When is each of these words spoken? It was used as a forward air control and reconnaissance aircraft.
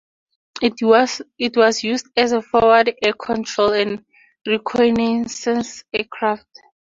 It 0.63 0.77
was 1.53 1.83
used 1.83 2.07
as 2.17 2.31
a 2.31 2.41
forward 2.41 2.91
air 3.03 3.13
control 3.13 3.73
and 3.73 4.03
reconnaissance 4.47 5.83
aircraft. 5.93 6.49